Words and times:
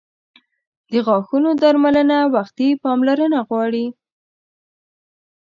•د 0.91 0.93
غاښونو 1.05 1.49
درملنه 1.61 2.17
وختي 2.35 2.69
پاملرنه 2.83 3.39
غواړي. 3.47 3.85